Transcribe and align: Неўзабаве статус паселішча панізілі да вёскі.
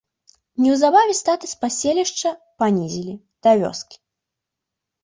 Неўзабаве 0.63 1.13
статус 1.19 1.51
паселішча 1.65 2.29
панізілі 2.63 3.13
да 3.47 3.59
вёскі. 3.63 3.97